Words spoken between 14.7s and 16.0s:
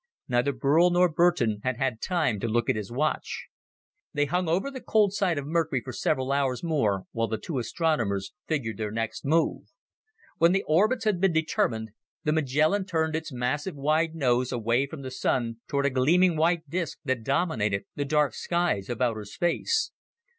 from the Sun toward a